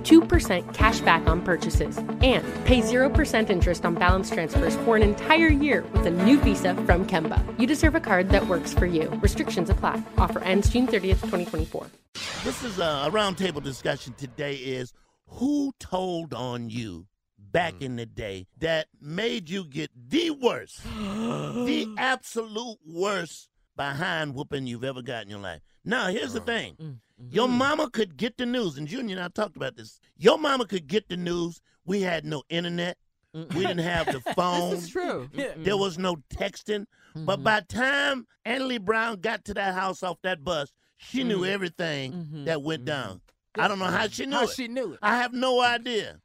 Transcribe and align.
2% 0.00 0.74
cash 0.74 1.00
back 1.00 1.26
on 1.26 1.42
purchases 1.42 1.98
and 1.98 2.44
pay 2.64 2.80
0% 2.80 3.50
interest 3.50 3.84
on 3.84 3.94
balance 3.94 4.30
transfers 4.30 4.76
for 4.76 4.96
an 4.96 5.02
entire 5.02 5.48
year 5.48 5.82
with 5.92 6.06
a 6.06 6.10
new 6.10 6.38
visa 6.40 6.74
from 6.86 7.06
Kemba. 7.06 7.42
You 7.58 7.66
deserve 7.66 7.94
a 7.94 8.00
card 8.00 8.28
that 8.30 8.46
works 8.46 8.72
for 8.72 8.86
you. 8.86 9.08
Restrictions 9.22 9.70
apply. 9.70 10.02
Offer 10.18 10.40
ends 10.44 10.68
June 10.70 10.86
30th, 10.86 11.20
2024. 11.22 11.86
This 12.44 12.62
is 12.62 12.78
a, 12.78 12.82
a 13.06 13.10
roundtable 13.10 13.62
discussion 13.62 14.14
today 14.14 14.54
is 14.54 14.92
who 15.26 15.72
told 15.78 16.34
on 16.34 16.70
you 16.70 17.06
back 17.52 17.74
Mm. 17.74 17.82
in 17.82 17.96
the 17.96 18.06
day 18.06 18.46
that 18.58 18.86
made 19.00 19.50
you 19.50 19.64
get 19.64 19.90
the 20.08 20.30
worst, 20.30 20.82
the 20.84 21.92
absolute 21.98 22.78
worst 22.86 23.48
behind 23.76 24.34
whooping 24.34 24.66
you've 24.66 24.84
ever 24.84 25.02
got 25.02 25.24
in 25.24 25.30
your 25.30 25.40
life. 25.40 25.60
Now, 25.84 26.08
here's 26.08 26.32
the 26.32 26.40
thing. 26.40 26.76
Mm, 26.80 26.96
Your 27.30 27.48
mm-hmm. 27.48 27.58
mama 27.58 27.90
could 27.90 28.16
get 28.16 28.36
the 28.36 28.46
news, 28.46 28.76
and 28.76 28.86
Junior 28.86 29.16
and 29.16 29.24
I 29.24 29.28
talked 29.28 29.56
about 29.56 29.76
this. 29.76 30.00
Your 30.18 30.38
mama 30.38 30.66
could 30.66 30.86
get 30.86 31.08
the 31.08 31.16
news. 31.16 31.60
We 31.84 32.02
had 32.02 32.24
no 32.24 32.42
internet. 32.48 32.98
We 33.32 33.60
didn't 33.60 33.78
have 33.78 34.06
the 34.06 34.20
phone. 34.34 34.70
This 34.74 34.84
is 34.84 34.90
true. 34.90 35.30
There 35.56 35.76
was 35.76 35.98
no 35.98 36.16
texting. 36.34 36.86
But 37.14 37.42
by 37.42 37.60
the 37.60 37.66
time 37.66 38.26
Annalie 38.44 38.80
Brown 38.80 39.20
got 39.20 39.44
to 39.46 39.54
that 39.54 39.74
house 39.74 40.02
off 40.02 40.18
that 40.22 40.44
bus, 40.44 40.72
she 40.96 41.24
knew 41.24 41.44
everything 41.44 42.44
that 42.44 42.62
went 42.62 42.84
down. 42.84 43.20
I 43.56 43.68
don't 43.68 43.78
know 43.78 43.86
how 43.86 44.06
she 44.06 44.26
knew 44.26 44.36
How 44.36 44.44
it. 44.44 44.50
she 44.50 44.68
knew 44.68 44.92
it. 44.92 44.98
I 45.02 45.16
have 45.16 45.32
no 45.32 45.60
idea. 45.60 46.20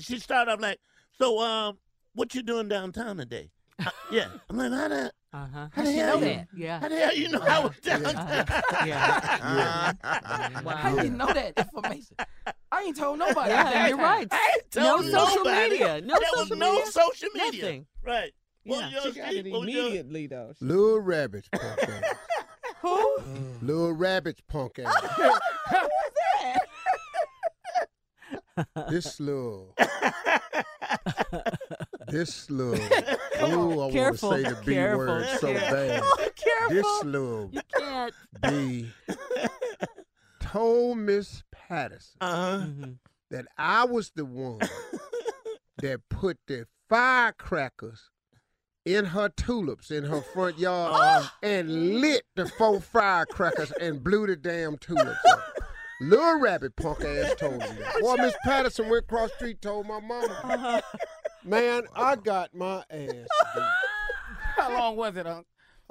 She 0.00 0.18
started 0.18 0.50
off 0.50 0.60
like, 0.60 0.80
"So, 1.16 1.38
um, 1.40 1.78
what 2.14 2.34
you 2.34 2.42
doing 2.42 2.68
downtown 2.68 3.16
today?" 3.16 3.50
Uh, 3.78 3.90
yeah, 4.10 4.28
I'm 4.48 4.56
like, 4.56 4.72
"How 4.72 4.88
the, 4.88 5.12
Uh-huh. 5.32 5.46
how 5.52 5.68
How 5.72 5.82
the 5.84 5.90
she 5.92 5.96
hell 5.98 6.18
know 6.20 6.26
you, 6.26 6.34
that? 6.34 6.48
Yeah. 6.56 6.80
how 6.80 6.88
the 6.88 6.96
hell 6.96 7.14
you 7.14 7.28
know 7.28 7.40
I 7.40 7.60
was 7.60 7.76
downtown?" 7.82 8.46
Yeah. 8.86 9.92
Wow. 10.64 10.72
How 10.76 11.02
you 11.02 11.10
know 11.10 11.32
that 11.32 11.52
information? 11.56 12.16
I 12.72 12.82
ain't 12.82 12.96
told 12.96 13.18
nobody. 13.20 13.50
Yeah, 13.50 13.86
you're 13.88 13.96
right. 13.98 14.26
I 14.30 14.50
ain't 14.56 14.74
No 14.76 14.96
told 14.96 15.04
social 15.10 15.44
nobody. 15.44 15.70
media. 15.70 16.00
No 16.00 16.14
there 16.18 16.28
social 16.34 16.40
was 16.40 16.50
no 16.58 16.72
media. 16.72 16.86
social 16.86 17.28
media. 17.34 17.62
Nothing. 17.62 17.86
Right. 18.04 18.32
What 18.64 18.76
was 18.82 18.92
Yeah. 18.92 19.02
your 19.04 19.12
She 19.12 19.20
got 19.20 19.32
it 19.32 19.52
What 19.52 19.60
was 19.60 19.68
your- 19.74 19.82
immediately, 19.86 20.26
though. 20.26 20.52
Little 20.60 20.98
Rabbit's 21.00 21.48
punk 21.48 21.78
ass. 21.88 22.02
Who? 22.82 23.18
Little 23.62 23.92
Rabbit's 23.92 24.40
punk 24.48 24.78
ass. 24.80 25.38
this 28.90 29.20
little. 29.20 29.74
this 32.08 32.50
little. 32.50 32.84
Ooh, 33.44 33.72
I 33.72 33.76
want 33.76 33.92
to 33.92 34.16
say 34.16 34.42
the 34.42 34.58
B 34.64 34.74
Careful. 34.74 34.98
word 35.06 35.26
so 35.40 35.54
bad. 35.54 36.02
Careful. 36.36 36.70
This 36.76 37.04
little 37.04 37.50
You 37.52 37.60
can't. 37.78 38.14
B 38.42 38.90
told 40.40 40.98
Miss 40.98 41.42
Patterson 41.52 42.16
Uh-huh. 42.20 42.66
that 43.30 43.46
I 43.56 43.84
was 43.84 44.10
the 44.14 44.24
one 44.24 44.58
that 45.78 46.00
put 46.08 46.38
the 46.46 46.66
firecrackers 46.88 48.10
in 48.84 49.04
her 49.06 49.28
tulips 49.28 49.90
in 49.90 50.04
her 50.04 50.20
front 50.20 50.58
yard 50.58 51.28
and 51.42 52.00
lit 52.00 52.22
the 52.34 52.46
four 52.48 52.80
firecrackers 52.80 53.70
and 53.80 54.02
blew 54.02 54.26
the 54.26 54.36
damn 54.36 54.76
tulips 54.78 55.18
up. 55.30 55.44
Little 56.02 56.40
rabbit 56.40 56.74
punk 56.76 57.04
ass 57.04 57.34
told 57.38 57.58
me 57.58 57.58
that. 57.58 57.96
Boy, 58.00 58.16
Miss 58.16 58.34
Patterson 58.42 58.88
went 58.88 59.04
across 59.04 59.28
the 59.32 59.36
street 59.36 59.60
told 59.60 59.86
my 59.86 60.00
mama. 60.00 60.82
Man, 61.50 61.82
I 61.96 62.14
got 62.14 62.54
my 62.54 62.76
ass 62.76 62.84
beat. 62.90 63.26
How 64.56 64.72
long 64.72 64.94
was 64.96 65.16
it, 65.16 65.26
Unc? 65.26 65.44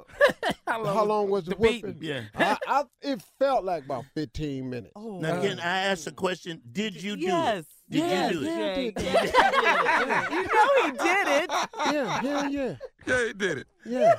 How 0.66 0.82
long, 0.82 0.94
How 0.94 1.04
long 1.04 1.28
was 1.28 1.44
the, 1.44 1.50
the 1.50 1.56
beating? 1.56 1.82
whooping? 1.82 2.02
Yeah. 2.02 2.22
I, 2.34 2.56
I, 2.66 2.84
it 3.02 3.22
felt 3.38 3.64
like 3.64 3.84
about 3.84 4.06
15 4.14 4.70
minutes. 4.70 4.92
Oh, 4.96 5.20
Now, 5.20 5.34
wow. 5.34 5.40
again, 5.40 5.60
I 5.60 5.80
asked 5.80 6.06
a 6.06 6.12
question. 6.12 6.62
Did 6.72 7.02
you 7.02 7.14
do 7.16 7.22
yes. 7.22 7.58
it? 7.58 7.66
Did 7.90 7.98
yes, 7.98 8.32
you 8.32 8.40
do 8.40 8.46
it? 8.46 8.48
Jay. 8.48 8.92
Yeah, 8.96 9.12
Yes, 9.12 10.30
you 10.32 10.32
did 10.32 10.32
it. 10.32 10.32
You 10.32 10.42
know 10.46 10.68
he 10.82 10.90
did 10.92 11.28
it. 11.28 11.50
Yeah, 11.92 12.20
yeah, 12.22 12.48
yeah. 12.48 12.76
Yeah, 13.06 13.26
he 13.26 13.32
did 13.34 13.58
it. 13.58 13.66
Yeah. 13.84 14.14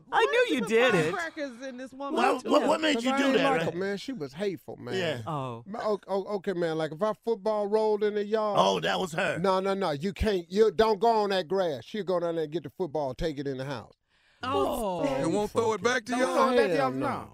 I 0.46 0.50
knew 0.50 0.56
you 0.56 0.66
did 0.66 0.94
it. 0.94 1.14
Crackers 1.14 1.62
in 1.66 1.76
this 1.76 1.92
woman. 1.92 2.14
Well, 2.14 2.40
what, 2.44 2.66
what 2.66 2.80
made 2.80 2.94
'Cause 2.94 3.04
you 3.04 3.12
I 3.12 3.18
do 3.18 3.32
that, 3.32 3.44
like 3.44 3.62
right? 3.62 3.72
her, 3.74 3.78
man. 3.78 3.96
She 3.98 4.12
was 4.12 4.32
hateful, 4.32 4.76
man. 4.76 4.94
Yeah. 4.94 5.18
Oh. 5.26 5.62
Ma- 5.66 5.80
o- 5.82 6.00
o- 6.08 6.34
Okay, 6.36 6.52
man. 6.52 6.78
Like 6.78 6.92
if 6.92 7.02
our 7.02 7.14
football 7.24 7.66
rolled 7.66 8.02
in 8.04 8.14
the 8.14 8.24
yard. 8.24 8.56
Oh, 8.60 8.80
that 8.80 8.98
was 8.98 9.12
her. 9.12 9.38
No, 9.38 9.60
no, 9.60 9.74
no. 9.74 9.90
You 9.90 10.12
can't. 10.12 10.46
You 10.50 10.70
don't 10.70 11.00
go 11.00 11.08
on 11.10 11.30
that 11.30 11.48
grass. 11.48 11.84
She'll 11.84 12.04
go 12.04 12.20
down 12.20 12.34
there 12.36 12.44
and 12.44 12.52
get 12.52 12.62
the 12.64 12.70
football, 12.70 13.14
take 13.14 13.38
it 13.38 13.46
in 13.46 13.58
the 13.58 13.64
house. 13.64 13.94
Oh. 14.42 15.02
And 15.02 15.32
won't 15.32 15.50
throw 15.50 15.72
it 15.72 15.82
back 15.82 16.04
to 16.06 16.12
y'all. 16.16 16.50
no, 16.50 16.56
that 16.56 16.70
Hell 16.70 16.78
y'all 16.78 16.92
no. 16.92 17.32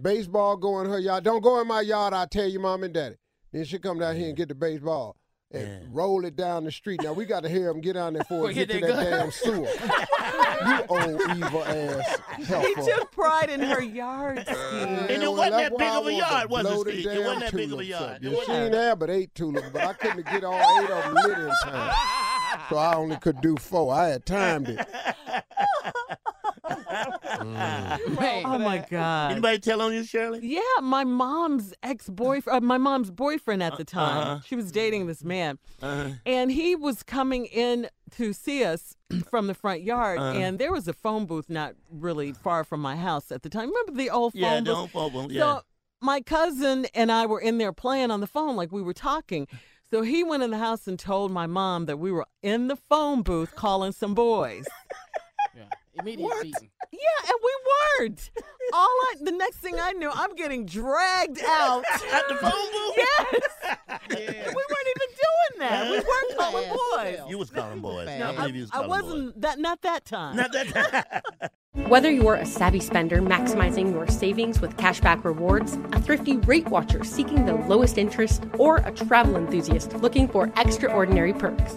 Baseball 0.00 0.56
go 0.56 0.80
in 0.80 0.86
her 0.88 0.98
yard. 0.98 1.24
Don't 1.24 1.42
go 1.42 1.60
in 1.60 1.68
my 1.68 1.80
yard. 1.80 2.12
I 2.14 2.26
tell 2.26 2.46
you, 2.48 2.58
mom 2.58 2.82
and 2.82 2.92
daddy. 2.92 3.16
Then 3.52 3.64
she 3.64 3.78
come 3.78 3.98
down 3.98 4.16
here 4.16 4.28
and 4.28 4.36
get 4.36 4.48
the 4.48 4.54
baseball. 4.54 5.16
And 5.52 5.94
roll 5.94 6.24
it 6.24 6.36
down 6.36 6.64
the 6.64 6.72
street. 6.72 7.00
Now 7.02 7.12
we 7.12 7.24
got 7.24 7.42
to 7.42 7.48
hear 7.48 7.68
him 7.70 7.80
get 7.80 7.94
down 7.94 8.14
there 8.14 8.22
before 8.22 8.38
Well, 8.42 8.48
we 8.48 8.54
get 8.54 8.70
to 8.70 8.80
that 8.80 8.96
that 8.96 9.10
gun. 9.10 9.20
damn 9.20 9.30
sewer. 9.30 9.68
you 10.66 10.84
old 10.88 11.36
evil 11.38 11.64
ass 11.64 12.18
He 12.38 12.74
took 12.74 13.10
pride 13.12 13.50
in 13.50 13.60
her 13.60 13.82
yard, 13.82 14.38
uh, 14.38 14.44
Steve. 14.44 14.88
And 15.10 15.22
it 15.22 15.30
wasn't 15.32 15.52
that 15.56 15.76
big 15.78 15.88
of 15.88 16.06
a 16.06 16.12
yard, 16.12 16.50
was 16.50 16.66
it, 16.66 16.80
Steve? 16.92 17.06
It 17.06 17.18
wasn't 17.24 17.40
that 17.40 17.52
big 17.54 17.72
of 17.72 17.80
a 17.80 17.84
yard. 17.84 18.02
up. 18.02 18.16
It 18.16 18.22
Yeah, 18.22 18.28
wasn't 18.30 18.46
she 18.46 18.52
that- 18.52 18.64
ain't 18.66 18.74
have 18.74 18.98
but 18.98 19.10
eight 19.10 19.34
tulips, 19.34 19.68
but 19.72 19.82
I 19.82 19.92
couldn't 19.94 20.26
get 20.26 20.44
all 20.44 20.54
eight 20.82 20.90
of 20.90 21.04
them 21.04 21.14
lit 21.14 21.38
in 21.38 21.50
time. 21.64 21.94
So 22.68 22.76
I 22.76 22.94
only 22.94 23.16
could 23.16 23.40
do 23.40 23.56
four. 23.56 23.92
I 23.94 24.08
had 24.08 24.26
timed 24.26 24.68
it. 24.68 24.86
Oh 27.46 28.58
my 28.58 28.84
God. 28.90 29.32
Anybody 29.32 29.58
tell 29.58 29.80
on 29.82 29.92
you, 29.92 30.04
Shirley? 30.04 30.40
Yeah, 30.42 30.60
my 30.82 31.04
mom's 31.04 31.74
ex 31.82 32.08
boyfriend, 32.08 32.64
uh, 32.64 32.66
my 32.66 32.78
mom's 32.78 33.10
boyfriend 33.10 33.62
at 33.62 33.76
the 33.76 33.84
time. 33.84 34.18
uh-huh. 34.26 34.40
She 34.46 34.56
was 34.56 34.70
dating 34.72 35.06
this 35.06 35.24
man, 35.24 35.58
Uh-huh. 35.82 36.10
and 36.26 36.50
he 36.50 36.74
was 36.76 37.02
coming 37.02 37.46
in 37.46 37.88
to 38.16 38.32
see 38.32 38.64
us 38.64 38.96
from 39.30 39.46
the 39.46 39.54
front 39.54 39.82
yard, 39.82 40.18
Uh-huh. 40.18 40.38
and 40.38 40.58
there 40.58 40.72
was 40.72 40.88
a 40.88 40.92
phone 40.92 41.26
booth 41.26 41.48
not 41.48 41.74
really 41.90 42.32
far 42.32 42.64
from 42.64 42.80
my 42.80 42.96
house 42.96 43.30
at 43.32 43.42
the 43.42 43.48
time. 43.48 43.68
Remember 43.70 43.92
the 43.92 44.10
old 44.10 44.32
phone 44.34 44.42
Yeah, 44.42 44.58
booth? 44.60 44.64
the 44.66 44.74
old 44.74 44.90
phone 44.90 45.12
booth, 45.12 45.30
yeah. 45.32 45.40
So 45.56 45.62
my 46.00 46.20
cousin 46.20 46.86
and 46.94 47.12
I 47.12 47.26
were 47.26 47.40
in 47.40 47.58
there 47.58 47.72
playing 47.72 48.10
on 48.10 48.20
the 48.20 48.26
phone 48.26 48.56
like 48.56 48.72
we 48.72 48.82
were 48.82 48.92
talking. 48.94 49.46
So 49.90 50.00
he 50.00 50.24
went 50.24 50.42
in 50.42 50.50
the 50.50 50.58
house 50.58 50.88
and 50.88 50.98
told 50.98 51.30
my 51.32 51.46
mom 51.46 51.84
that 51.84 51.98
we 51.98 52.10
were 52.10 52.24
in 52.42 52.68
the 52.68 52.76
phone 52.76 53.20
booth 53.22 53.54
calling 53.54 53.92
some 53.92 54.14
boys. 54.14 54.66
Yeah. 55.94 56.02
Immediate 56.02 56.30
beating. 56.42 56.70
Yeah, 56.92 57.28
and 57.28 57.36
we 57.42 57.52
weren't. 58.00 58.30
All 58.72 58.86
I, 58.86 59.14
the 59.20 59.32
next 59.32 59.56
thing 59.58 59.78
I 59.78 59.92
knew, 59.92 60.10
I'm 60.12 60.34
getting 60.34 60.64
dragged 60.64 61.40
out. 61.46 61.84
At 62.12 62.28
the 62.28 62.34
phone 62.36 62.50
booth? 62.50 62.96
Yes. 64.10 64.18
We 64.18 64.26
weren't 64.28 64.88
even 64.96 65.08
doing 65.08 65.58
that. 65.60 65.90
We 65.90 65.96
weren't 65.98 66.36
calling 66.38 66.68
boys. 66.68 67.30
You 67.30 67.38
was 67.38 67.50
calling 67.50 67.80
boys. 67.80 68.06
No, 68.18 68.30
I 68.30 68.36
believe 68.36 68.56
you 68.56 68.60
was 68.62 68.70
I 68.70 68.74
calling 68.74 68.90
wasn't 68.90 69.40
that. 69.40 69.58
Not 69.58 69.80
that 69.82 70.04
time. 70.04 70.36
Not 70.36 70.52
that 70.52 70.68
time. 70.68 71.50
Whether 71.88 72.10
you're 72.10 72.34
a 72.34 72.44
savvy 72.44 72.80
spender 72.80 73.22
maximizing 73.22 73.92
your 73.92 74.06
savings 74.08 74.60
with 74.60 74.76
cashback 74.76 75.24
rewards, 75.24 75.78
a 75.92 76.00
thrifty 76.00 76.36
rate 76.38 76.68
watcher 76.68 77.04
seeking 77.04 77.46
the 77.46 77.54
lowest 77.54 77.96
interest, 77.96 78.44
or 78.58 78.78
a 78.78 78.92
travel 78.92 79.36
enthusiast 79.36 79.94
looking 79.94 80.28
for 80.28 80.52
extraordinary 80.56 81.32
perks, 81.32 81.76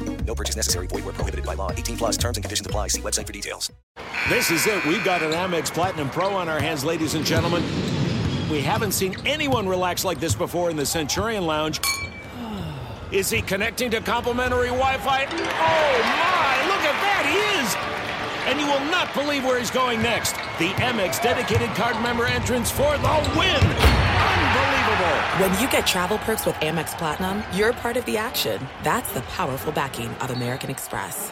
No 0.31 0.35
purchase 0.35 0.55
necessary. 0.55 0.87
Void 0.87 1.03
where 1.03 1.13
prohibited 1.13 1.45
by 1.45 1.55
law. 1.55 1.73
18 1.73 1.97
plus 1.97 2.15
terms 2.15 2.37
and 2.37 2.43
conditions 2.45 2.65
apply. 2.65 2.87
See 2.87 3.01
website 3.01 3.27
for 3.27 3.33
details. 3.33 3.69
This 4.29 4.49
is 4.49 4.65
it. 4.65 4.85
We've 4.85 5.03
got 5.03 5.21
an 5.21 5.33
Amex 5.33 5.73
Platinum 5.73 6.09
Pro 6.09 6.29
on 6.29 6.47
our 6.47 6.61
hands, 6.61 6.85
ladies 6.85 7.15
and 7.15 7.25
gentlemen. 7.25 7.61
We 8.49 8.61
haven't 8.61 8.93
seen 8.93 9.13
anyone 9.25 9.67
relax 9.67 10.05
like 10.05 10.21
this 10.21 10.33
before 10.33 10.69
in 10.69 10.77
the 10.77 10.85
Centurion 10.85 11.45
Lounge. 11.45 11.81
Is 13.11 13.29
he 13.29 13.41
connecting 13.41 13.91
to 13.91 13.99
complimentary 13.99 14.67
Wi 14.67 14.97
Fi? 14.99 15.25
Oh 15.25 15.35
my, 15.35 16.55
look 16.71 16.83
at 16.87 16.95
that, 17.03 17.27
he 17.27 17.35
is! 17.59 17.75
And 18.47 18.57
you 18.57 18.67
will 18.67 18.89
not 18.89 19.13
believe 19.13 19.43
where 19.43 19.59
he's 19.59 19.69
going 19.69 20.01
next. 20.01 20.31
The 20.59 20.69
Amex 20.79 21.21
dedicated 21.21 21.69
card 21.71 22.01
member 22.01 22.25
entrance 22.25 22.71
for 22.71 22.97
the 22.97 23.33
win! 23.37 24.00
When 25.01 25.49
you 25.59 25.67
get 25.71 25.87
travel 25.87 26.19
perks 26.19 26.45
with 26.45 26.55
Amex 26.57 26.95
Platinum, 26.97 27.41
you're 27.57 27.73
part 27.73 27.97
of 27.97 28.05
the 28.05 28.17
action. 28.17 28.61
That's 28.83 29.11
the 29.13 29.21
powerful 29.21 29.71
backing 29.71 30.09
of 30.21 30.29
American 30.29 30.69
Express. 30.69 31.31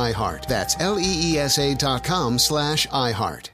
iHeart. 0.09 0.47
That's 0.47 0.79
L 0.79 0.99
E 0.99 1.31
E 1.31 1.37
S 1.37 1.59
A 1.59 1.75
dot 1.75 2.03
com 2.03 2.39
slash 2.39 2.87
iHeart. 2.87 3.51